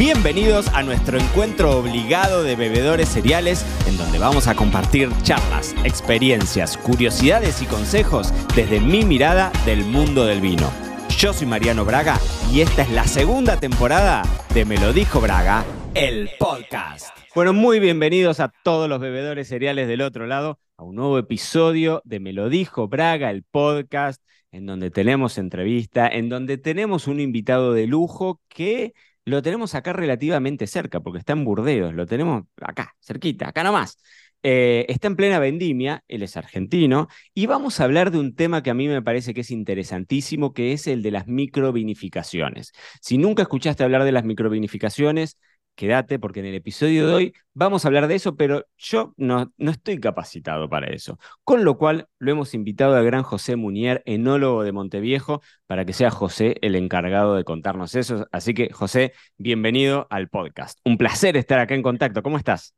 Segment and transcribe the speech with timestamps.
[0.00, 6.78] Bienvenidos a nuestro encuentro obligado de bebedores cereales, en donde vamos a compartir charlas, experiencias,
[6.78, 10.72] curiosidades y consejos desde mi mirada del mundo del vino.
[11.18, 12.18] Yo soy Mariano Braga
[12.50, 14.22] y esta es la segunda temporada
[14.54, 17.14] de Me lo dijo Braga, el podcast.
[17.34, 22.00] Bueno, muy bienvenidos a todos los bebedores cereales del otro lado a un nuevo episodio
[22.06, 27.20] de Me lo dijo Braga, el podcast, en donde tenemos entrevista, en donde tenemos un
[27.20, 28.94] invitado de lujo que
[29.30, 33.98] lo tenemos acá relativamente cerca, porque está en Burdeos, lo tenemos acá, cerquita, acá nomás.
[34.42, 38.62] Eh, está en plena vendimia, él es argentino, y vamos a hablar de un tema
[38.62, 42.72] que a mí me parece que es interesantísimo, que es el de las microvinificaciones.
[43.00, 45.36] Si nunca escuchaste hablar de las microvinificaciones,
[45.80, 49.50] quédate porque en el episodio de hoy vamos a hablar de eso, pero yo no,
[49.56, 51.18] no estoy capacitado para eso.
[51.42, 55.94] Con lo cual lo hemos invitado al gran José Munier, enólogo de Monteviejo, para que
[55.94, 58.26] sea José el encargado de contarnos eso.
[58.30, 60.78] Así que José, bienvenido al podcast.
[60.84, 62.22] Un placer estar acá en contacto.
[62.22, 62.74] ¿Cómo estás?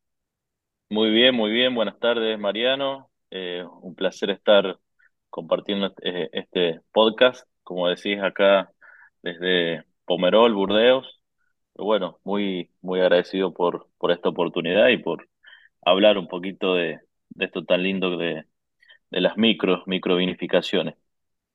[0.88, 1.74] Muy bien, muy bien.
[1.74, 3.10] Buenas tardes, Mariano.
[3.32, 4.78] Eh, un placer estar
[5.28, 8.70] compartiendo eh, este podcast, como decís acá
[9.22, 11.21] desde Pomerol, Burdeos
[11.74, 15.28] bueno, muy, muy agradecido por, por esta oportunidad y por
[15.82, 17.00] hablar un poquito de,
[17.38, 18.44] esto tan lindo de,
[19.10, 20.94] de las micro, microvinificaciones.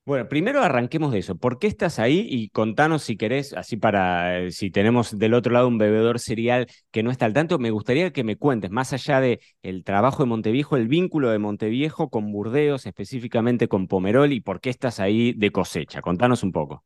[0.08, 1.36] Bueno, primero arranquemos de eso.
[1.36, 2.26] ¿Por qué estás ahí?
[2.30, 6.68] Y contanos si querés, así para, eh, si tenemos del otro lado un bebedor cereal
[6.92, 10.23] que no está al tanto, me gustaría que me cuentes, más allá de el trabajo
[10.23, 15.02] de Monteviejo, el vínculo de Monteviejo con Burdeos, específicamente con Pomerol, y por qué estás
[15.02, 16.02] ahí de cosecha.
[16.02, 16.86] Contanos un poco.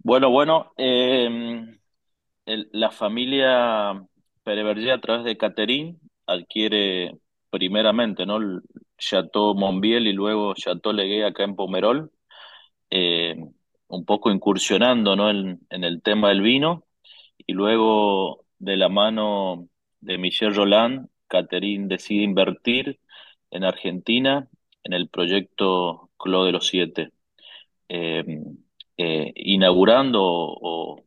[0.00, 1.75] Bueno, bueno, eh,
[2.46, 4.02] la familia
[4.44, 7.16] Pereverger a través de Catherine adquiere
[7.50, 8.36] primeramente ¿no?
[8.36, 8.62] el
[8.98, 12.12] Chateau Monbiel y luego Chateau Legué acá en Pomerol,
[12.90, 13.36] eh,
[13.88, 15.30] un poco incursionando ¿no?
[15.30, 16.84] en, el tema del vino
[17.46, 19.68] y luego de la mano
[20.00, 23.00] de Michel Roland, Catherine decide invertir
[23.50, 24.48] en Argentina
[24.84, 27.10] en el proyecto Clo de los Siete.
[27.88, 28.24] Eh,
[28.98, 31.05] eh, inaugurando o,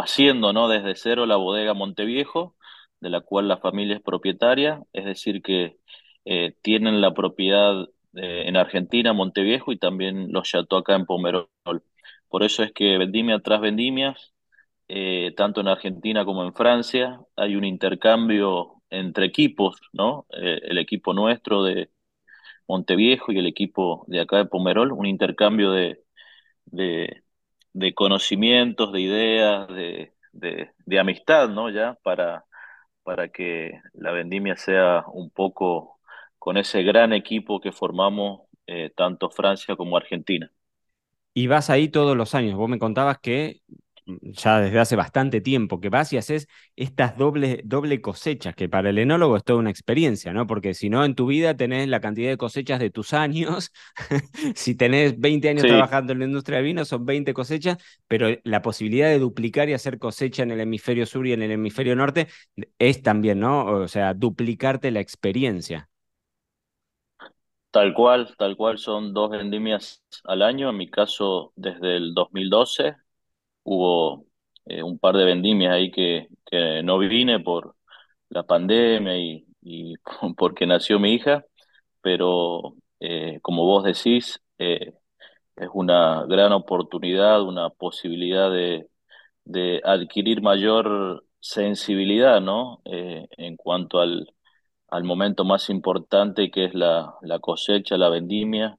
[0.00, 0.68] haciendo ¿no?
[0.68, 2.56] desde cero la bodega Monteviejo,
[3.00, 5.78] de la cual la familia es propietaria, es decir, que
[6.24, 11.48] eh, tienen la propiedad eh, en Argentina, Monteviejo, y también los chateaux acá en Pomerol.
[12.28, 14.32] Por eso es que vendimia tras vendimias,
[15.36, 20.26] tanto en Argentina como en Francia, hay un intercambio entre equipos, ¿no?
[20.30, 21.90] el equipo nuestro de
[22.68, 26.02] Monteviejo y el equipo de acá de Pomerol, un intercambio de,
[26.66, 27.22] de,
[27.94, 31.70] conocimientos, de ideas, de, de, amistad, ¿no?
[31.70, 32.44] Ya para,
[33.02, 35.98] para que la vendimia sea un poco
[36.38, 40.50] con ese gran equipo que formamos eh, tanto Francia como Argentina.
[41.34, 42.56] Y vas ahí todos los años.
[42.56, 43.62] Vos me contabas que
[44.06, 48.90] ya desde hace bastante tiempo que vas y haces estas doble, doble cosechas, que para
[48.90, 50.46] el enólogo es toda una experiencia, ¿no?
[50.46, 53.72] Porque si no, en tu vida tenés la cantidad de cosechas de tus años,
[54.54, 58.62] si tenés 20 años trabajando en la industria de vino, son 20 cosechas, pero la
[58.62, 62.28] posibilidad de duplicar y hacer cosecha en el hemisferio sur y en el hemisferio norte
[62.78, 63.66] es también, ¿no?
[63.66, 65.88] O sea, duplicarte la experiencia.
[67.70, 72.96] Tal cual, tal cual, son dos vendimias al año, en mi caso desde el 2012
[73.64, 74.26] hubo
[74.66, 77.76] eh, un par de vendimias ahí que, que no vine por
[78.30, 79.94] la pandemia y, y
[80.36, 81.44] porque nació mi hija,
[82.02, 84.94] pero eh, como vos decís, eh,
[85.56, 88.88] es una gran oportunidad, una posibilidad de,
[89.44, 92.82] de adquirir mayor sensibilidad, ¿no?
[92.84, 94.32] en cuanto al,
[94.88, 98.78] al momento más importante que es la, la cosecha, la vendimia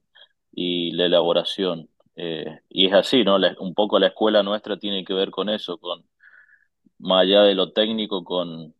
[0.52, 1.90] y la elaboración.
[2.16, 3.36] Eh, y es así, ¿no?
[3.60, 6.06] un poco la escuela nuestra tiene que ver con eso, con
[6.98, 8.74] más allá de lo técnico, con,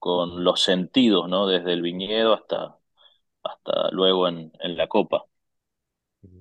[0.00, 1.46] con los sentidos, ¿no?
[1.48, 2.78] Desde el viñedo hasta,
[3.44, 5.24] hasta luego en, en la copa.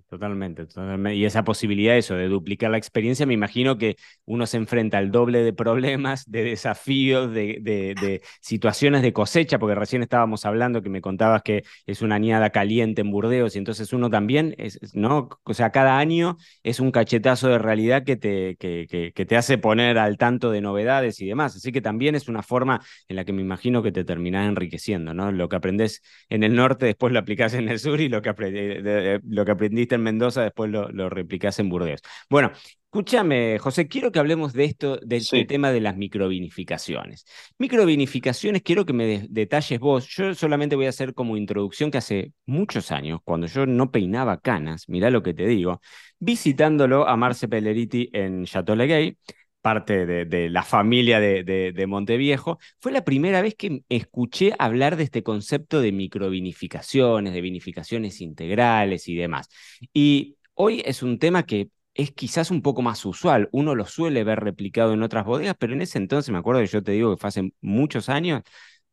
[0.09, 1.16] Totalmente, totalmente.
[1.16, 5.12] Y esa posibilidad, eso, de duplicar la experiencia, me imagino que uno se enfrenta al
[5.12, 10.89] doble de problemas, de desafíos, de, de, situaciones de cosecha, porque recién estábamos hablando que
[10.89, 15.27] me contabas que es una añada caliente en Burdeos, y entonces uno también, es, ¿no?
[15.44, 19.57] O sea, cada año es un cachetazo de realidad que te, que, que, te hace
[19.57, 21.57] poner al tanto de novedades y demás.
[21.57, 22.80] Así que también es una forma
[23.10, 25.33] en la que me imagino que te terminás enriqueciendo, ¿no?
[25.33, 28.30] Lo que aprendes en el norte, después lo aplicás en el sur, y lo que
[28.30, 32.01] aprendiste en Mendoza, después lo, lo replicás en Burdeos.
[32.29, 32.51] Bueno,
[32.85, 37.25] escúchame, José, quiero que hablemos de esto, del tema de las microvinificaciones.
[37.57, 40.07] Microvinificaciones, quiero que me detalles vos.
[40.07, 44.39] Yo solamente voy a hacer como introducción que hace muchos años, cuando yo no peinaba
[44.39, 45.81] canas, mirá lo que te digo,
[46.19, 49.17] visitándolo a Marce Pelleriti en Chateau Leguay,
[49.67, 55.03] parte de, la familia de, de, Monteviejo, fue la primera vez que escuché hablar de
[55.03, 59.49] este concepto de microvinificaciones, de vinificaciones integrales y demás.
[59.93, 63.49] Y hoy es un tema que es quizás un poco más usual.
[63.51, 66.67] Uno lo suele ver replicado en otras bodegas, pero en ese entonces me acuerdo que
[66.67, 68.43] yo te digo que fue hace muchos años,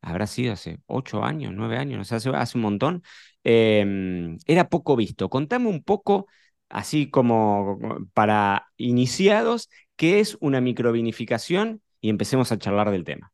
[0.01, 3.05] habrá sido hace ocho años, nueve años, no sé, hace, hace un montón,
[3.45, 5.29] em, era poco visto.
[5.29, 6.27] Contame un poco,
[6.69, 7.79] así como
[8.13, 13.33] para iniciados, qué es una microvinificación y empecemos a charlar del tema.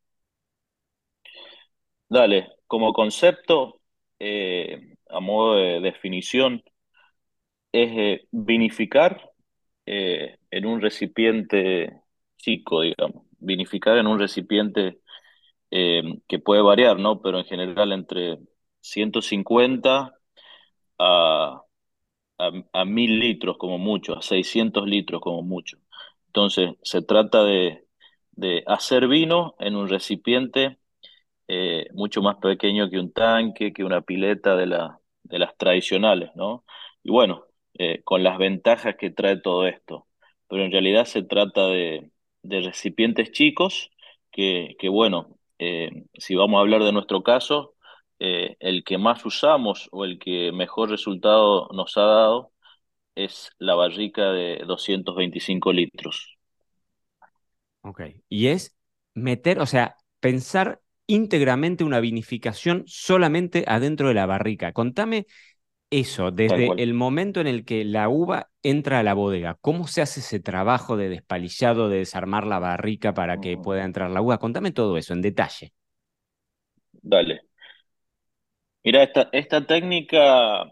[2.08, 3.80] Dale, como concepto,
[4.18, 6.62] eh, a modo de definición,
[7.72, 9.30] es eh, vinificar
[9.86, 12.02] eh, en un recipiente
[12.38, 15.00] chico, digamos, vinificar en un recipiente
[15.70, 17.20] que puede variar, ¿no?
[17.22, 18.38] Pero en general entre
[18.80, 20.14] 150
[20.98, 21.62] a,
[22.38, 25.78] a, a 1000 litros como mucho, a 600 litros como mucho.
[26.30, 27.84] Entonces, se trata de,
[28.32, 30.78] de hacer vino en un recipiente
[31.48, 36.30] eh, mucho más pequeño que un tanque, que una pileta de, la, de las tradicionales,
[36.36, 36.64] ¿no?
[37.02, 40.06] Y bueno, eh, con las ventajas que trae todo esto.
[40.48, 42.10] Pero en realidad se trata de,
[42.42, 43.90] de recipientes chicos
[44.30, 47.74] que, que bueno, eh, si vamos a hablar de nuestro caso,
[48.18, 52.52] el que más usamos o el que mejor resultado nos ha dado
[53.24, 56.38] es la barrica de 225 litros.
[57.82, 58.76] Ok, y es
[59.14, 64.72] meter, o sea, pensar íntegramente una vinificación solamente adentro de la barrica.
[64.72, 65.26] Contame
[65.90, 70.02] eso, desde el momento en el que la uva entra a la bodega, ¿cómo se
[70.02, 74.38] hace ese trabajo de despalillado, de desarmar la barrica para que pueda entrar la uva?
[74.38, 75.74] Contame todo eso en detalle.
[77.02, 77.42] Dale.
[78.84, 80.64] Mira, esta, esta técnica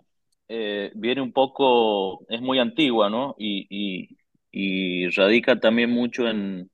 [0.48, 3.34] eh, viene un poco, es muy antigua, ¿no?
[3.38, 6.70] Y, y, radica también mucho en,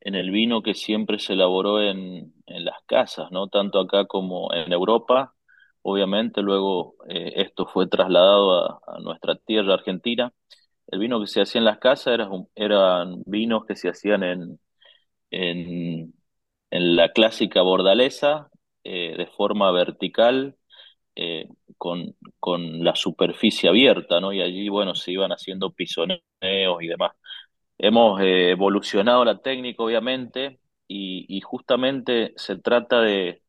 [0.00, 3.48] en, el vino que siempre se elaboró en, en, las casas, ¿no?
[3.48, 5.34] Tanto acá como en Europa.
[5.82, 10.32] Obviamente, luego eh, esto fue trasladado a, nuestra tierra argentina.
[10.88, 14.60] El vino que se hacía en las casas era, eran vinos que se hacían en,
[15.30, 16.14] en,
[16.70, 18.50] en la clásica bordaleza,
[18.84, 20.56] eh, de forma vertical,
[21.16, 21.48] eh,
[21.78, 24.32] con, con, la superficie abierta, ¿no?
[24.32, 26.22] Y allí, bueno, se iban haciendo pisoneos
[26.80, 27.12] y demás.
[27.78, 33.42] Hemos eh, evolucionado la técnica, obviamente, y, justamente se trata de,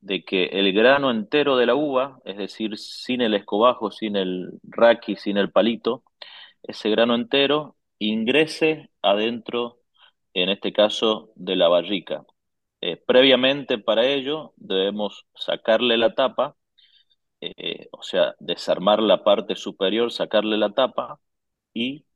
[0.00, 4.50] de, que el grano entero de la uva, es decir, sin el escobajo, sin el
[4.64, 6.04] raqui, sin el palito,
[6.62, 9.80] ese grano entero ingrese adentro,
[10.34, 12.24] en este caso, de la barrica.
[12.80, 16.56] Eh, previamente para ello debemos sacarle la tapa
[17.56, 21.20] eh, o sea, desarmar la parte superior, sacarle la tapa
[21.74, 22.06] y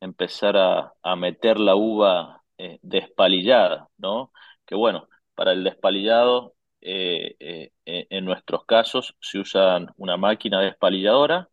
[0.00, 4.32] empezar a, meter la uva eh, despalillada, ¿no?
[4.66, 11.48] Que bueno, para el despalillado, eh, en nuestros casos se usa una máquina despalilladora,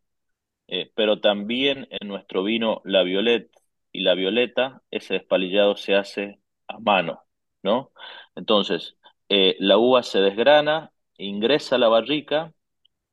[0.94, 3.58] pero también en nuestro vino la violeta
[3.92, 7.24] y la violeta, ese despalillado se hace a mano,
[7.62, 7.92] ¿no?
[8.34, 8.96] Entonces,
[9.28, 12.52] la uva se desgrana, ingresa a la barrica,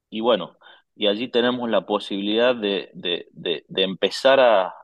[0.09, 0.57] y bueno,
[0.95, 2.91] y allí tenemos la posibilidad de,
[3.75, 4.75] empezar a,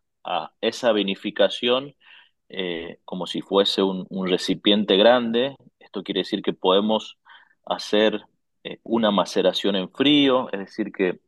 [0.61, 1.93] esa vinificación
[2.49, 5.57] eh, como si fuese un, recipiente grande.
[5.79, 7.17] Esto quiere decir que podemos
[7.65, 8.21] hacer
[8.63, 11.19] eh, una maceración en frío, es decir, que,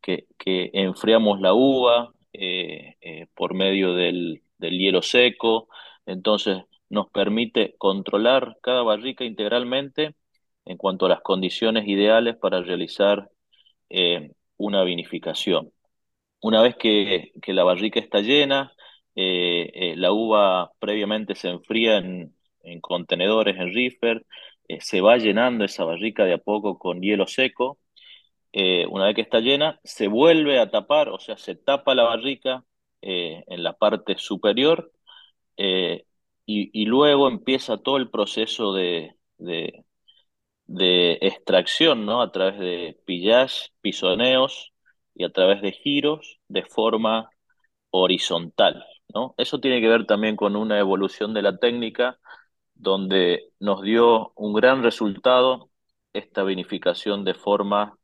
[0.00, 0.26] que,
[0.72, 5.68] enfriamos la uva eh, por medio del, del hielo seco.
[6.06, 10.14] Entonces nos permite controlar cada barrica integralmente
[10.64, 13.30] en cuanto a las condiciones ideales para realizar
[13.90, 15.72] eh, una vinificación.
[16.42, 18.74] Una vez que, la barrica está llena,
[19.16, 22.34] eh, eh, la uva previamente se enfría en,
[22.82, 24.26] contenedores, en reefer,
[24.80, 27.78] se va llenando esa barrica de a poco con hielo seco.
[28.52, 32.64] una vez que está llena, se vuelve a tapar, o sea, se tapa la barrica
[33.02, 34.92] en la parte superior
[36.46, 39.84] y, luego empieza todo el proceso de, de
[40.78, 42.22] extracción, ¿no?
[42.22, 44.72] A través de pillage, pisoneos
[45.14, 47.30] y a través de giros de forma
[47.90, 48.84] horizontal,
[49.14, 49.34] ¿no?
[49.38, 52.18] Eso tiene que ver también con una evolución de la técnica
[52.74, 55.70] donde nos dio un gran resultado
[56.12, 57.98] esta vinificación de forma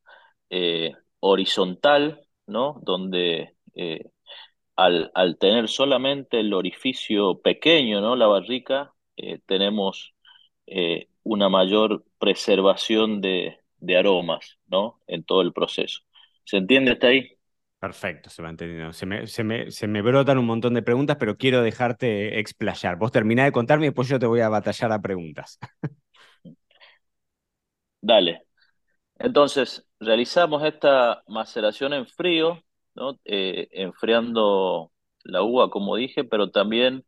[0.51, 2.81] eh, horizontal, ¿no?
[2.83, 4.11] Donde eh,
[4.77, 8.17] al, al, tener solamente el orificio pequeño, ¿no?
[8.17, 10.15] La barrica, eh, tenemos
[11.23, 13.59] una mayor preservación de,
[13.97, 15.01] aromas, ¿no?
[15.07, 16.01] En todo el proceso.
[16.45, 17.37] ¿Se entiende hasta ahí?
[17.79, 18.93] Perfecto, se va entendiendo.
[18.93, 22.97] Se me, se me, se me brotan un montón de preguntas, pero quiero dejarte explayar.
[22.97, 25.59] Vos terminás de contarme y después yo te voy a batallar a preguntas.
[28.01, 28.43] Dale.
[29.19, 32.63] Entonces, realizamos esta maceración en frío,
[32.95, 33.19] ¿no?
[33.25, 34.93] Eh, enfriando
[35.25, 37.05] la uva, como dije, pero también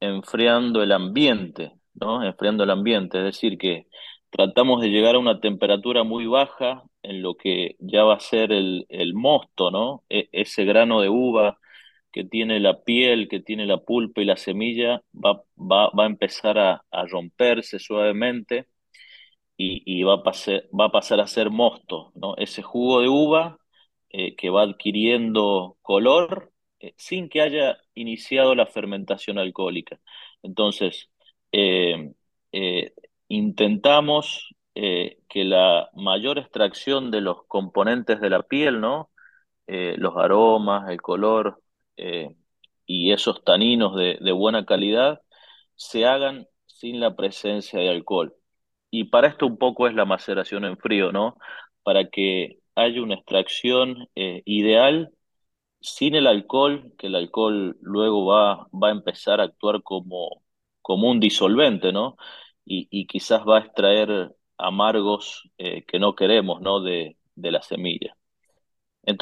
[0.00, 2.24] enfriando el ambiente, ¿no?
[2.24, 3.86] Enfriando el ambiente, es decir, que
[4.30, 8.52] tratamos de llegar a una temperatura muy baja en lo que ya va a ser
[8.52, 10.04] el, el mosto, ¿no?
[10.08, 11.58] E- ese grano de uva
[12.12, 16.06] que tiene la piel, que tiene la pulpa y la semilla, va, va, va a
[16.06, 18.68] empezar a, a romperse suavemente
[19.56, 22.36] y, y va a pasar, va a pasar a ser mosto, ¿no?
[22.36, 23.58] Ese jugo de uva
[24.10, 30.00] eh, que va adquiriendo color eh, sin que haya iniciado la fermentación alcohólica.
[30.42, 31.10] Entonces,
[31.52, 32.12] eh,
[32.52, 32.92] eh,
[33.28, 39.10] intentamos eh, que la mayor extracción de los componentes de la piel, ¿no?
[39.68, 41.60] Los aromas, el color
[42.86, 45.22] y esos taninos de, buena calidad
[45.76, 48.34] se hagan sin la presencia de alcohol.
[48.90, 51.36] Y para esto un poco es la maceración en frío, ¿no?
[51.82, 55.12] Para que haya una extracción ideal
[55.80, 60.42] sin el alcohol, que el alcohol luego va, va a empezar a actuar como,
[60.86, 62.16] como un disolvente, ¿no?
[62.64, 66.80] Y, y quizás va a extraer amargos eh, que no queremos, ¿no?
[66.80, 68.16] De, de la semilla.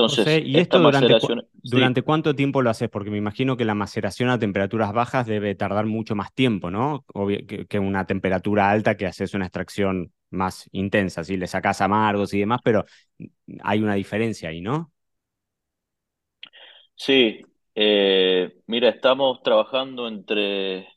[0.07, 2.89] José, Entonces, ¿y esta esto durante, cu- maceración, sí, durante cuánto tiempo lo haces?
[2.91, 7.05] Porque me imagino que la maceración a temperaturas bajas debe tardar mucho más tiempo, ¿no?
[7.15, 11.81] Obvio que, que una temperatura alta que haces una extracción más intensa, si le sacás
[11.81, 12.85] amargos y demás, pero
[13.63, 14.93] hay una diferencia ahí, ¿no?
[16.97, 17.41] sí,
[17.75, 20.89] eh, mira, estamos trabajando entre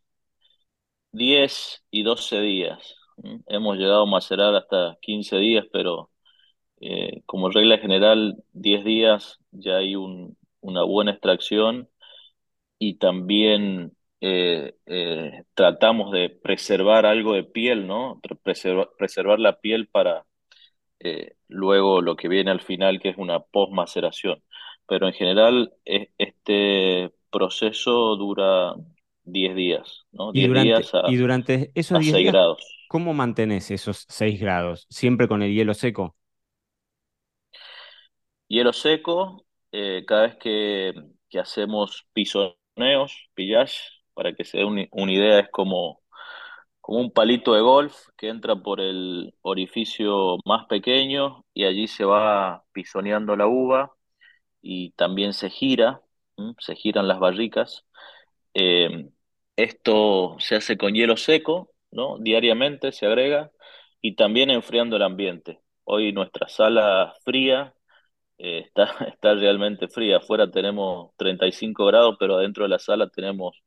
[1.12, 2.96] 10 y 12 días.
[3.48, 6.12] Hemos llegado a macerar hasta 15 días, pero
[6.82, 11.90] eh, como regla general, 10 días ya hay un- una buena extracción
[12.80, 18.22] y también eh, eh, tratamos de preservar algo de piel, ¿no?
[18.44, 20.26] Preservar, la piel para
[21.48, 24.44] luego lo que viene al final, que es una post-maceración.
[24.88, 28.74] Pero en general, e- este proceso dura
[29.28, 30.32] 10 días, ¿no?
[30.32, 32.64] Y 10 durante, días y durante esos a 10 6 días, grados.
[32.88, 34.86] ¿cómo mantenés esos 6 grados?
[34.90, 36.16] ¿Siempre con el hielo seco?
[38.48, 40.94] Hielo seco, eh, cada vez que,
[41.30, 43.80] que hacemos pisoneos, pillage,
[44.14, 46.02] para que se dé un- una idea, es como,
[46.82, 52.06] como un palito de golf que entra por el orificio más pequeño y allí se
[52.06, 53.94] va pisoneando la uva
[54.62, 56.02] y también se gira,
[56.60, 57.86] se giran las barricas.
[58.54, 59.10] Eh,
[59.58, 62.20] esto se hace con hielo seco, ¿no?
[62.20, 63.52] Diariamente se agrega
[64.02, 65.62] y también enfriando el ambiente.
[65.86, 67.76] Hoy nuestra sala fría
[68.38, 70.18] eh, está, está realmente fría.
[70.18, 73.58] Afuera tenemos 35 grados, pero adentro de la sala tenemos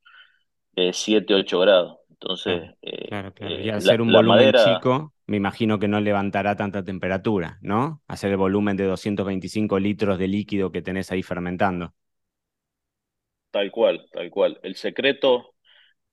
[0.75, 1.97] eh, 7, 8 grados.
[2.09, 3.59] Entonces, Claro, eh, claro, claro.
[3.59, 6.83] Y eh, al ser un la volumen madera, chico, me imagino que no levantará tanta
[6.83, 8.01] temperatura, ¿no?
[8.07, 11.93] Hacer el volumen de 225 litros de líquido que tenés ahí fermentando.
[13.51, 14.59] tal cual, tal cual.
[14.63, 15.50] El secreto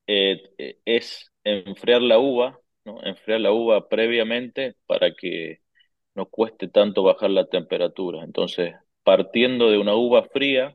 [0.09, 3.03] eh, es enfriar la uva, ¿no?
[3.05, 5.61] Enfriar la uva previamente para que
[6.15, 8.25] no cueste tanto bajar la temperatura.
[8.25, 8.75] Entonces,
[9.05, 10.75] partiendo de una uva fría,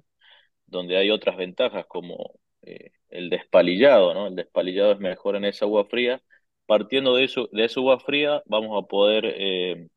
[0.68, 4.28] donde hay otras ventajas como eh, el despalillado, ¿no?
[4.28, 6.22] El despalillado es mejor en esa uva fría.
[6.66, 9.88] Partiendo de eso, de esa uva fría, vamos a poder eh,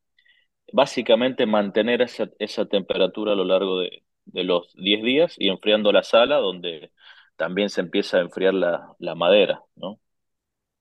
[0.72, 5.92] básicamente mantener esa, esa temperatura a lo largo de, de los 10 días y enfriando
[5.92, 6.90] la sala, donde
[7.36, 10.00] también se empieza a enfriar la, la madera, ¿no?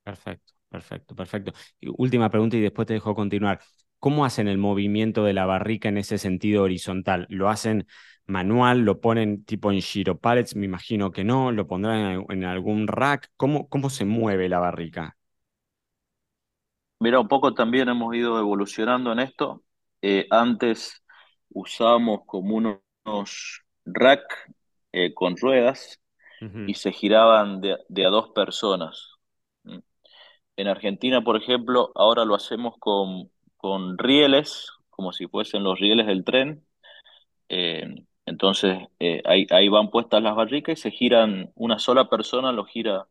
[0.04, 1.54] Perfecto, perfecto, perfecto.
[1.80, 3.60] Y última pregunta y después te dejo continuar.
[4.00, 7.26] ¿Cómo hacen el movimiento de la barrica en ese sentido horizontal?
[7.30, 7.88] ¿Lo hacen
[8.28, 8.82] manual?
[8.82, 10.56] ¿Lo ponen tipo en giro pallets?
[10.56, 11.52] Me imagino que no.
[11.52, 13.32] ¿Lo pondrán en, en algún rack?
[13.36, 15.18] ¿Cómo, cómo se mueve la barrica?
[17.00, 19.64] Mira, un poco también hemos ido evolucionando en esto.
[20.02, 21.04] Eh, antes
[21.50, 24.24] usábamos como unos, unos rack
[24.92, 26.00] eh, con ruedas
[26.42, 29.16] y se giraban de, de a dos personas.
[29.64, 29.80] ¿Mm?
[30.58, 36.08] En Argentina, por ejemplo, ahora lo hacemos con, con rieles, como si fuesen los rieles
[36.08, 36.66] del tren.
[37.50, 42.52] Eh, entonces, eh, ahí, ahí van puestas las barricas y se giran, una sola persona
[42.52, 43.08] lo gira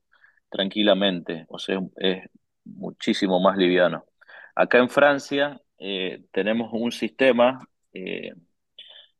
[0.49, 2.29] tranquilamente, o sea, es
[2.65, 4.05] muchísimo más liviano.
[4.55, 7.69] Acá en Francia eh, tenemos un sistema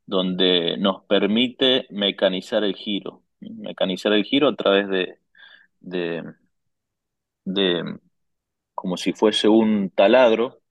[0.05, 5.17] donde nos permite mecanizar el giro, mecanizar el giro a través de,
[5.79, 6.23] de,
[7.45, 7.99] de
[8.73, 10.61] como si fuese un taladro.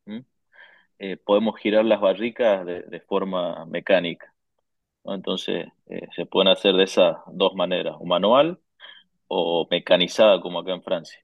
[0.98, 4.32] Eh, podemos girar las barricas de, forma mecánica.
[5.04, 8.60] Entonces, eh, se pueden hacer de esas dos maneras, o manual
[9.26, 11.18] o mecanizada, como acá en Francia.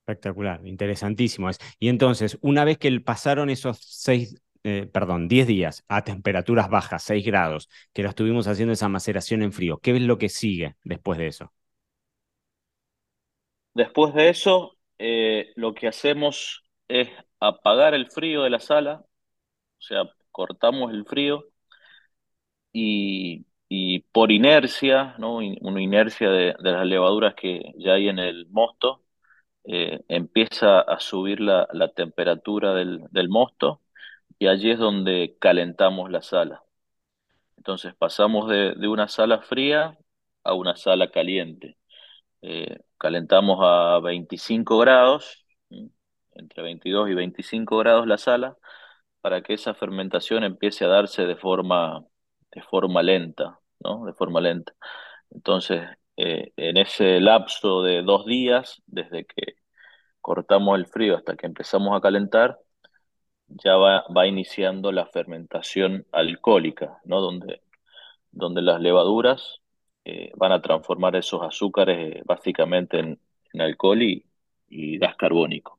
[0.00, 1.48] Espectacular, interesantísimo.
[1.48, 1.58] Es.
[1.78, 7.02] Y entonces, una vez que pasaron esos seis, eh, perdón, 10 días a temperaturas bajas,
[7.04, 10.76] 6 grados, que lo estuvimos haciendo esa maceración en frío, ¿qué es lo que sigue
[10.84, 11.52] después de eso?
[13.74, 19.04] Después de eso, eh, lo que hacemos es apagar el frío de la sala,
[19.78, 21.46] o sea, cortamos el frío
[22.72, 25.36] y, y por inercia, ¿no?
[25.38, 29.02] Una inercia de, de, las levaduras que ya hay en el mosto,
[29.64, 33.82] eh, empieza a subir la, la temperatura del, del, mosto
[34.40, 36.64] y allí es donde calentamos la sala.
[37.56, 39.98] Entonces pasamos de, de una sala fría
[40.44, 41.78] a una sala caliente.
[42.42, 45.44] Eh, calentamos a 25 grados,
[46.34, 48.56] entre 22 y 25 grados la sala,
[49.20, 52.04] para que esa fermentación empiece a darse de forma,
[52.52, 54.04] de forma lenta, ¿no?
[54.06, 54.72] De forma lenta.
[55.30, 55.82] Entonces,
[56.16, 59.54] eh, en ese lapso de dos días, desde que
[60.20, 62.58] cortamos el frío hasta que empezamos a calentar,
[63.50, 67.20] ya va, va iniciando la fermentación alcohólica, ¿no?
[67.20, 67.62] Donde,
[68.30, 69.60] donde las levaduras
[70.04, 73.20] eh, van a transformar esos azúcares eh, básicamente en,
[73.52, 74.24] en alcohol y,
[74.68, 75.78] y, gas carbónico.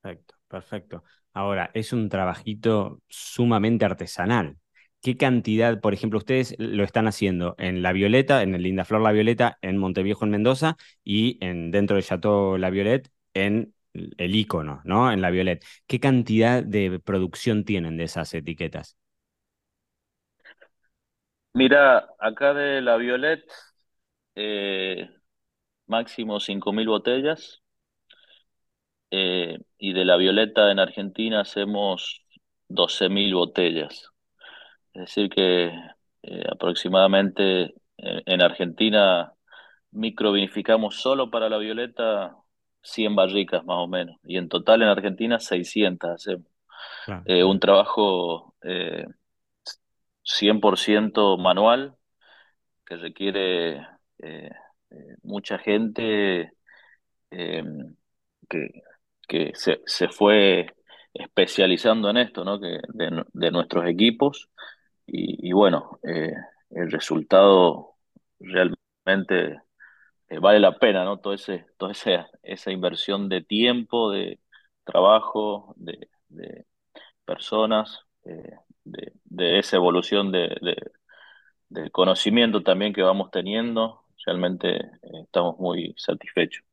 [0.00, 1.04] Perfecto, perfecto.
[1.32, 4.58] Ahora, es un trabajito sumamente artesanal.
[5.02, 9.02] ¿Qué cantidad, por ejemplo, ustedes lo están haciendo en La Violeta, en el Linda Flor
[9.02, 13.74] La Violeta, en Monteviejo, en Mendoza, y en, dentro de Chateau La Violette, en
[14.18, 15.12] el icono, ¿no?
[15.12, 15.64] En La Violette.
[15.86, 18.96] ¿Qué cantidad de producción tienen de esas etiquetas?
[21.54, 23.50] Mira, acá de La Violette,
[24.36, 25.10] eh,
[25.86, 27.62] máximo 5.000 botellas.
[29.10, 32.22] Eh, y de La Violeta en Argentina hacemos
[32.68, 34.10] 12.000 botellas.
[34.94, 35.66] Es decir, que
[36.22, 39.34] eh, aproximadamente en, en Argentina
[39.92, 42.36] microvinificamos solo para La Violeta
[42.86, 44.18] 100 barricas más o menos.
[44.24, 46.46] Y en total en Argentina 600 hacemos.
[47.04, 47.22] Claro.
[47.26, 49.06] Eh, un trabajo eh,
[50.24, 51.96] 100% manual
[52.84, 53.76] que requiere
[54.18, 54.50] eh,
[54.90, 56.52] eh mucha gente
[57.30, 57.64] eh,
[58.48, 58.82] que,
[59.28, 60.74] que se, se, fue
[61.14, 62.60] especializando en esto, ¿no?
[62.60, 64.50] que de, de nuestros equipos.
[65.06, 67.96] Y, y bueno, el resultado
[68.40, 69.60] realmente
[70.40, 71.18] vale la pena, ¿no?
[71.18, 74.40] Todo ese, toda esa, esa inversión de tiempo, de
[74.84, 76.66] trabajo, de, de
[77.24, 80.48] personas, eh, de, esa evolución de,
[81.68, 84.90] de, conocimiento también que vamos teniendo, realmente eh,
[85.24, 86.64] estamos muy satisfechos.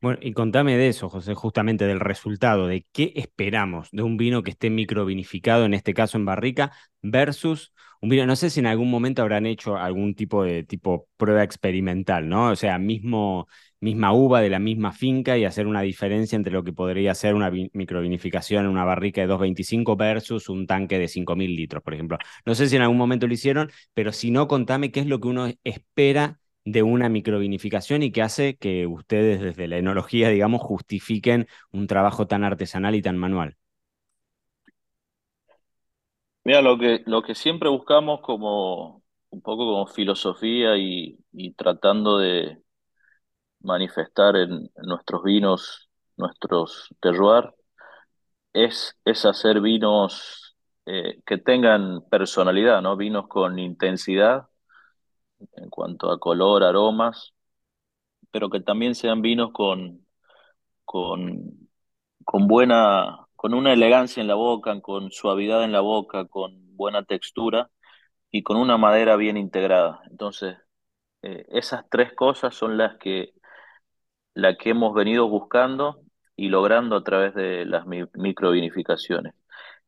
[0.00, 4.42] Bueno, y contame de eso, José, justamente del resultado, de qué esperamos de un vino
[4.42, 8.66] que esté microvinificado, en este caso en barrica, versus un vino, no sé si en
[8.66, 12.48] algún momento habrán hecho algún tipo de tipo prueba experimental, ¿no?
[12.50, 13.46] O sea, mismo,
[13.78, 17.34] misma uva de la misma finca y hacer una diferencia entre lo que podría ser
[17.34, 22.16] una microvinificación en una barrica de 2.25 versus un tanque de 5.000 litros, por ejemplo.
[22.46, 25.20] No sé si en algún momento lo hicieron, pero si no, contame qué es lo
[25.20, 30.60] que uno espera de una microvinificación y que hace que ustedes desde la enología, digamos,
[30.62, 33.56] justifiquen un trabajo tan artesanal y tan manual.
[36.44, 41.18] Mira, lo que, lo que siempre buscamos como un poco como filosofía y,
[41.56, 42.58] tratando de
[43.60, 47.52] manifestar en, en, nuestros vinos, nuestros terroir,
[48.52, 52.96] es, es hacer vinos eh, que tengan personalidad, ¿no?
[52.96, 54.49] Vinos con intensidad
[55.56, 57.34] en cuanto a color, aromas,
[58.30, 60.06] pero que también sean vinos con,
[60.84, 61.68] con,
[62.24, 67.04] con buena con una elegancia en la boca, con suavidad en la boca, con buena
[67.04, 67.70] textura
[68.30, 70.02] y con una madera bien integrada.
[70.10, 70.58] Entonces,
[71.22, 73.32] eh, esas tres cosas son las que,
[74.34, 76.02] la que hemos venido buscando
[76.36, 79.34] y logrando a través de las mi microvinificaciones.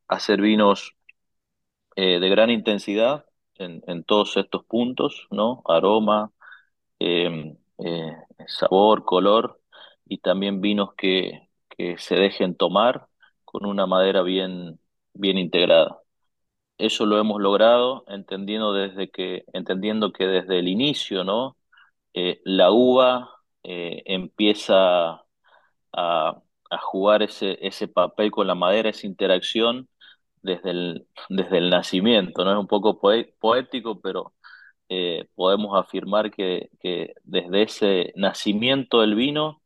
[0.07, 0.95] Hacer vinos
[1.95, 5.61] eh, de gran intensidad en, en, todos estos puntos, ¿no?
[5.67, 6.31] Aroma,
[6.99, 7.55] eh,
[8.47, 9.61] sabor, color,
[10.05, 13.07] y también vinos que, que se dejen tomar
[13.45, 14.79] con una madera bien,
[15.13, 15.99] bien integrada.
[16.77, 21.57] Eso lo hemos logrado entendiendo, desde que, entendiendo que desde el inicio, ¿no?
[22.13, 23.31] Eh, la uva
[23.63, 25.23] eh, empieza a,
[25.93, 29.89] a, jugar ese, ese papel con la madera, esa interacción
[30.43, 32.53] desde el, desde el nacimiento, ¿no?
[32.53, 32.99] Es un poco
[33.39, 34.33] poético, pero
[34.89, 39.61] eh, podemos afirmar que, que desde ese nacimiento del vino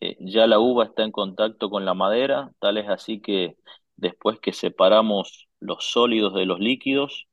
[0.00, 3.56] eh, ya la uva está en contacto con la madera, tal es así que
[3.96, 7.28] después que separamos los sólidos de los líquidos,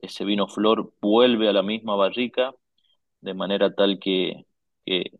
[0.00, 2.54] ese vino flor vuelve a la misma barrica
[3.20, 4.46] de manera tal que,
[4.86, 5.12] que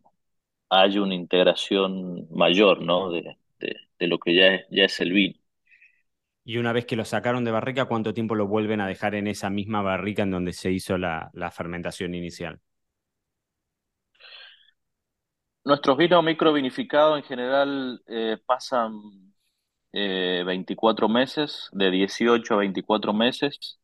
[0.69, 3.11] haya una integración mayor, ¿no?
[3.11, 5.38] De, de, de lo que ya es, ya es el vino.
[6.49, 9.27] Y una vez que lo sacaron de barrica, ¿cuánto tiempo lo vuelven a dejar en
[9.27, 12.59] esa misma barrica en donde se hizo la, fermentación inicial?
[15.63, 18.93] Nuestros vinos microvinificados en general eh, pasan
[19.93, 23.79] eh, 24 meses, de 18 a 24 meses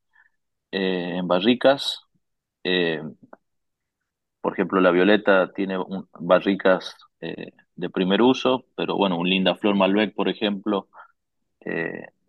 [0.71, 2.01] eh, en barricas.
[2.63, 2.99] Eh,
[4.41, 5.77] por ejemplo, la Violeta tiene
[6.19, 10.89] barricas de primer uso, pero bueno, un Linda Flor Malbec, por ejemplo,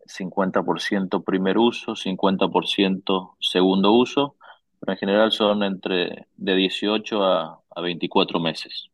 [0.09, 4.37] 50% primer uso, 50% segundo uso,
[4.81, 8.91] pero en general son entre de 18 a, a 24 meses.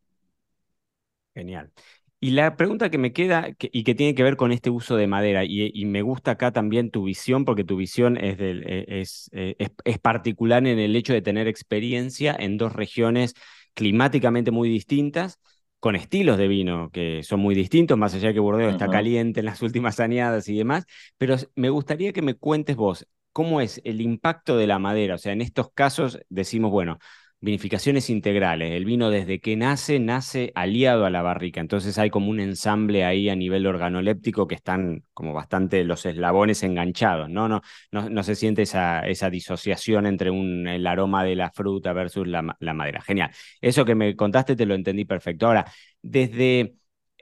[1.34, 1.72] Genial.
[2.20, 4.94] Y la pregunta que me queda que, y que tiene que ver con este uso
[4.96, 8.50] de madera, y, y, me gusta acá también tu visión, porque tu visión es, e,
[8.50, 13.34] e, es, es, particular en el hecho de tener experiencia en dos regiones
[13.74, 15.40] climáticamente muy distintas,
[15.82, 18.72] con estilos de vino que son muy distintos, más allá de que Burdeos uh -huh.
[18.74, 20.84] está caliente en las últimas añadas y demás,
[21.18, 25.16] pero me gustaría que me cuentes vos, ¿cómo es el impacto de la madera?
[25.16, 26.98] O sea, en estos casos decimos, bueno,
[27.42, 28.72] vinificaciones integrales.
[28.72, 31.60] El vino desde que nace, nace aliado a la barrica.
[31.60, 36.62] Entonces hay como un ensamble ahí a nivel organoléptico que están como bastante los eslabones
[36.62, 37.48] enganchados, ¿no?
[37.48, 42.26] No, no, no se siente esa, esa disociación entre el aroma de la fruta versus
[42.28, 43.02] la, la madera.
[43.02, 43.30] Genial.
[43.60, 45.46] Eso que me contaste te lo entendí perfecto.
[45.48, 45.66] Ahora,
[46.00, 46.76] desde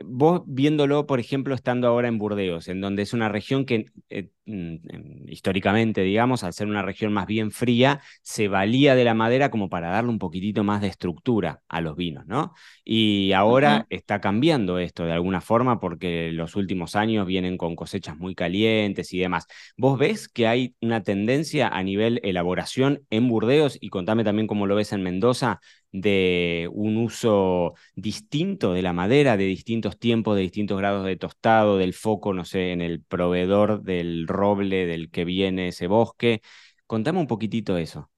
[0.04, 4.30] vos viéndolo, por ejemplo, estando ahora en Burdeos, en donde es una región que eh,
[4.46, 9.50] mm, históricamente, digamos, al ser una región más bien fría, se valía de la madera
[9.50, 12.54] como para darle un poquitito más de estructura a los vinos, ¿no?
[12.84, 13.86] Y ahora uh -huh.
[13.90, 19.12] está cambiando esto de alguna forma porque los últimos años vienen con cosechas muy calientes
[19.12, 19.46] y demás.
[19.76, 24.66] ¿Vos ves que hay una tendencia a nivel elaboración en Burdeos y contame también cómo
[24.66, 25.60] lo ves en Mendoza
[25.92, 31.78] de un uso distinto de la madera, de distintos tiempos, de distintos grados de tostado,
[31.78, 36.42] del foco, no sé, en el proveedor del roble del que viene ese bosque.
[36.86, 38.10] Contame un poquitito eso.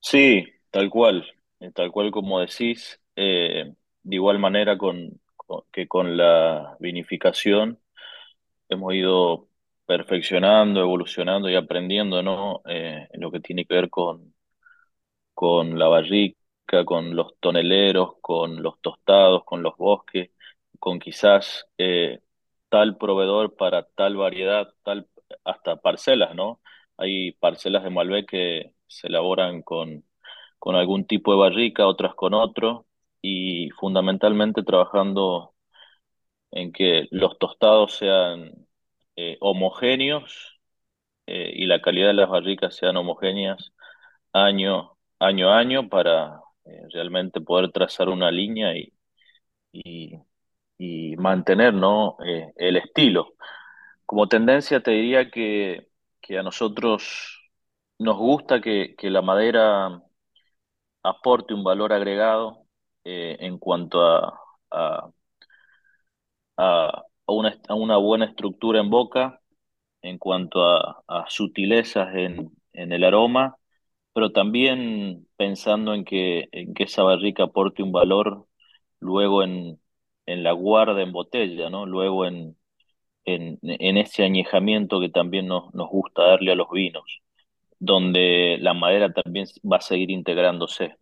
[0.00, 1.26] Sí, tal cual,
[1.74, 7.80] tal cual como decís, eh, de igual manera con, con, que con la vinificación
[8.68, 9.48] hemos ido
[9.86, 12.62] perfeccionando, evolucionando y aprendiendo, ¿no?
[12.66, 14.34] Eh, en lo que tiene que ver con
[15.38, 20.30] con la barrica, con los toneleros, con los tostados, con los bosques,
[20.80, 22.20] con quizás eh,
[22.68, 25.08] tal proveedor para tal variedad, tal
[25.44, 26.60] hasta parcelas, ¿no?
[26.96, 30.04] Hay parcelas de Malbec que se elaboran con,
[30.58, 32.86] con algún tipo de barrica, otras con otro,
[33.22, 35.54] y fundamentalmente trabajando
[36.50, 38.66] en que los tostados sean
[39.16, 40.60] eh, homogéneos
[41.26, 43.72] eh, y la calidad de las barricas sean homogéneas
[44.32, 48.92] año año a año para eh, realmente poder trazar una línea y,
[50.78, 52.16] y, mantener ¿no?
[52.24, 53.34] eh, el estilo.
[54.06, 55.88] Como tendencia te diría que,
[56.20, 57.50] que a nosotros
[57.98, 60.02] nos gusta que, que, la madera
[61.02, 62.66] aporte un valor agregado
[63.04, 65.10] eh, en cuanto a, a,
[66.56, 69.40] a, una, una, buena estructura en boca,
[70.02, 73.57] en cuanto a, sutilezas en, en el aroma
[74.18, 78.48] pero también pensando en que, en que esa barrica aporte un valor
[78.98, 79.80] luego en,
[80.26, 81.86] en la guarda en botella, ¿no?
[81.86, 82.56] Luego en,
[83.24, 87.22] en, en ese añejamiento que también nos, nos gusta darle a los vinos,
[87.78, 90.96] donde la madera también va a seguir integrándose.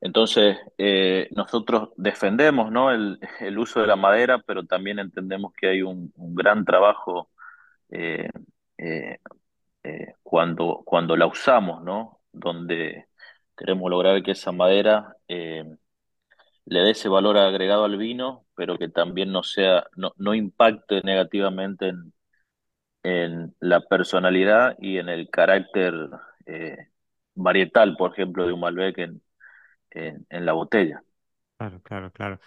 [0.00, 2.90] Entonces, eh, nosotros defendemos ¿no?
[2.90, 7.30] el, el, uso de la madera, pero también entendemos que hay un, gran trabajo
[7.90, 8.28] eh,
[8.78, 12.15] eh, cuando, cuando la usamos, ¿no?
[12.38, 13.06] Donde
[13.56, 15.64] queremos lograr que esa madera eh,
[16.66, 21.00] le dé ese valor agregado al vino, pero que también no sea, no, no impacte
[21.02, 22.12] negativamente en,
[23.02, 25.94] en, la personalidad y en el carácter
[26.46, 26.88] eh,
[27.34, 29.22] varietal, por ejemplo, de un Malbec en,
[29.90, 31.02] en, en la botella.
[31.58, 32.40] Claro, claro, claro.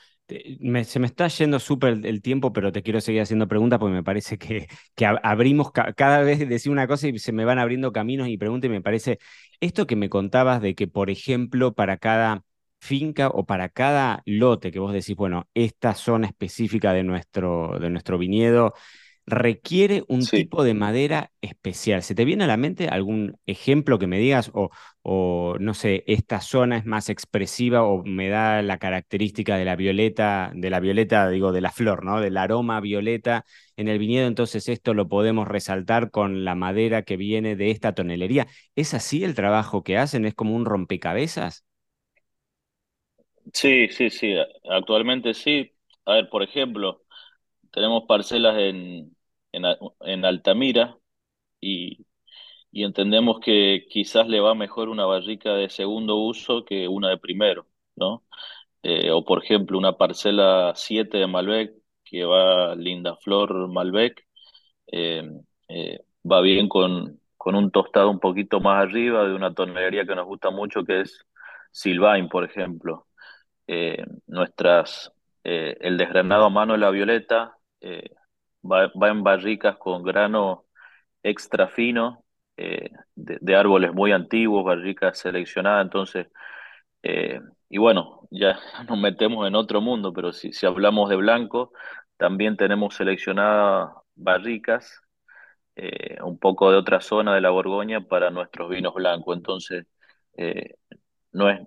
[0.85, 4.03] Se me está yendo súper el tiempo, pero te quiero seguir haciendo preguntas porque me
[4.03, 7.91] parece que, que abrimos, ca cada vez decir una cosa y se me van abriendo
[7.91, 9.17] caminos y preguntas y me parece,
[9.59, 12.43] esto que me contabas de que, por ejemplo, para cada
[12.79, 17.89] finca o para cada lote que vos decís, bueno, esta zona específica de nuestro, de
[17.89, 18.73] nuestro viñedo
[19.29, 22.03] requiere un tipo de madera especial.
[22.03, 24.69] ¿Se te viene a la mente algún ejemplo que me digas o,
[25.01, 29.75] o, no sé, esta zona es más expresiva o me da la característica de la
[29.75, 32.19] violeta, de la violeta, digo, de la flor, ¿no?
[32.21, 33.45] Del aroma violeta
[33.77, 37.93] en el viñedo, entonces esto lo podemos resaltar con la madera que viene de esta
[37.93, 38.47] tonelería.
[38.75, 40.25] ¿Es así el trabajo que hacen?
[40.25, 41.65] ¿Es como un rompecabezas?
[43.53, 44.35] Sí, sí, sí,
[44.69, 45.71] actualmente sí.
[46.05, 47.03] A ver, por ejemplo,
[47.71, 49.15] tenemos parcelas en,
[49.51, 50.97] en, Altamira
[51.61, 52.05] y,
[52.71, 57.17] y, entendemos que quizás le va mejor una barrica de segundo uso que una de
[57.17, 58.23] primero, ¿no?
[58.83, 64.25] Eh, o por ejemplo, una parcela 7 de Malbec que va linda flor Malbec,
[64.87, 65.29] eh,
[65.67, 70.15] eh, va bien con, con un tostado un poquito más arriba de una tonelería que
[70.15, 71.25] nos gusta mucho que es
[71.71, 73.07] Silvain, por ejemplo.
[74.27, 75.11] nuestras,
[75.43, 77.57] el desgranado a mano de la violeta
[78.63, 80.65] va, en barricas con grano
[81.23, 82.25] extra fino
[82.57, 86.27] eh, de, árboles muy antiguos, barricas seleccionadas, entonces,
[87.03, 91.71] eh, y bueno, ya nos metemos en otro mundo, pero si, si hablamos de blanco,
[92.17, 95.01] también tenemos seleccionadas barricas,
[95.75, 99.87] eh, un poco de otra zona de la Borgoña para nuestros vinos blancos, entonces,
[101.31, 101.59] no es,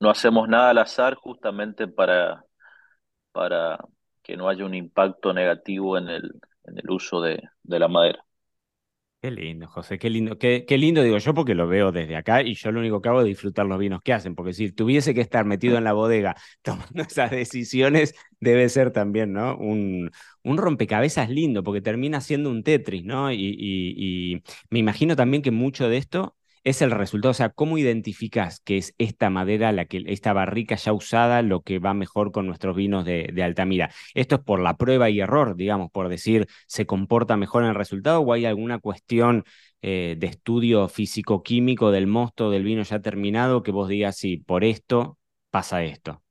[0.00, 2.44] no hacemos nada al azar justamente para,
[3.32, 3.78] para
[4.22, 8.24] que no haya un impacto negativo en el, en el uso de, la madera.
[9.20, 12.42] Qué lindo, José, qué lindo, qué, qué, lindo digo yo porque lo veo desde acá
[12.42, 15.14] y yo lo único que hago es disfrutar los vinos que hacen, porque si tuviese
[15.14, 19.56] que estar metido en la bodega tomando esas decisiones, debe ser también, ¿no?
[19.56, 20.10] Un,
[20.42, 23.30] un rompecabezas lindo, porque termina siendo un Tetris, ¿no?
[23.32, 27.30] y, y me imagino también que mucho de esto es el resultado.
[27.30, 31.62] O sea, ¿cómo identificas que es esta madera, la que, esta barrica ya usada, lo
[31.62, 33.90] que va mejor con nuestros vinos de, Altamira?
[34.14, 37.74] ¿Esto es por la prueba y error, digamos, por decir se comporta mejor en el
[37.74, 39.44] resultado o hay alguna cuestión
[39.82, 44.64] eh, de estudio físico-químico del mosto del vino ya terminado que vos digas, sí, por
[44.64, 45.18] esto
[45.50, 46.22] pasa esto?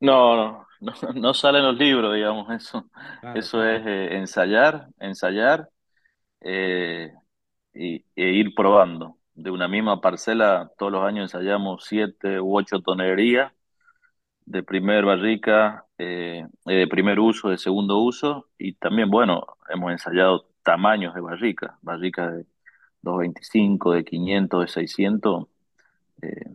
[0.00, 2.88] No, no, no, salen los libros, digamos, eso.
[3.34, 5.68] eso es eh, ensayar, ensayar.
[6.40, 7.12] Eh,
[7.78, 9.16] y, e ir probando.
[9.34, 13.52] De una misma parcela, todos los años ensayamos siete u ocho tonelerías
[14.44, 20.48] de primer barrica, eh, de primer uso, de segundo uso, y también, bueno, hemos ensayado
[20.62, 22.46] tamaños de barrica, barrica de
[23.02, 25.46] 225, de 500, de 600.
[26.22, 26.54] Eh,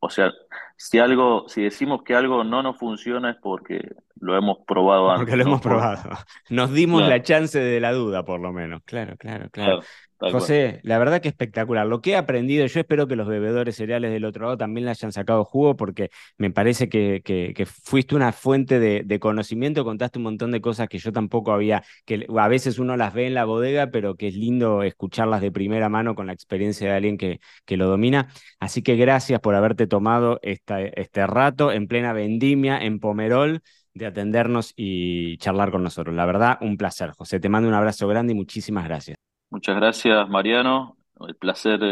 [0.00, 0.32] o sea,
[0.76, 5.24] si algo, si decimos que algo no nos funciona es porque lo hemos probado antes.
[5.24, 6.10] Porque lo hemos probado.
[6.50, 8.82] Nos dimos la chance de la duda, por lo menos.
[8.84, 9.82] Claro, claro, claro.
[10.18, 11.86] José, la verdad que espectacular.
[11.86, 14.90] Lo que he aprendido, yo espero que los bebedores cereales del otro lado también le
[14.90, 20.52] hayan sacado jugo, porque me parece que, fuiste una fuente de, conocimiento, contaste un montón
[20.52, 23.88] de cosas que yo tampoco había, que a veces uno las ve en la bodega,
[23.90, 27.40] pero que es lindo escucharlas de primera mano con la experiencia de alguien que,
[27.76, 28.28] lo domina.
[28.58, 33.60] Así que gracias por haberte tomado este rato en plena vendimia, en Pomerol
[33.92, 36.14] de atendernos y charlar con nosotros.
[36.14, 37.10] La verdad, un placer.
[37.12, 39.16] José, te mando un abrazo grande y muchísimas gracias.
[39.56, 40.98] Muchas gracias, Mariano.
[41.18, 41.82] El placer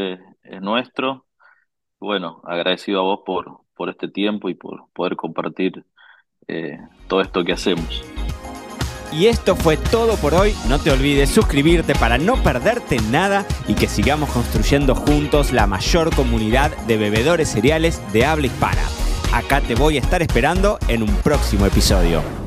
[0.42, 1.24] es nuestro.
[1.98, 5.82] Bueno, agradecido a vos por, por este tiempo y por poder compartir
[6.46, 8.04] eh, todo esto que hacemos.
[9.10, 10.52] Y esto fue todo por hoy.
[10.68, 16.14] No te olvides suscribirte para no perderte nada y que sigamos construyendo juntos la mayor
[16.14, 18.82] comunidad de bebedores cereales de habla hispana.
[19.32, 22.43] Acá te voy a estar esperando en un próximo episodio.